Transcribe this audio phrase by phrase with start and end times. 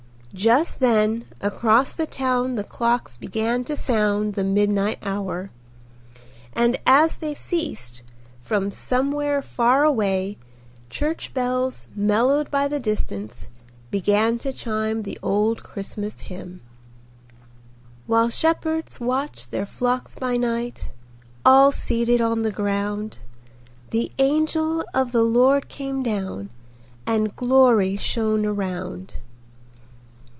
[0.33, 5.51] Just then across the town the clocks began to sound the midnight hour,
[6.53, 8.01] and as they ceased,
[8.39, 10.37] from somewhere far away
[10.89, 13.49] church bells mellowed by the distance
[13.91, 16.61] began to chime the old Christmas hymn:—
[18.07, 20.93] "While shepherds watched their flocks by night,
[21.43, 23.17] All seated on the ground,
[23.89, 26.49] The angel of the Lord came down,
[27.05, 29.17] And glory shone around."